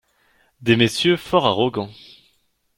Des 0.61 0.77
messieurs 0.77 1.15
fort 1.15 1.45
arrogants. 1.45 1.91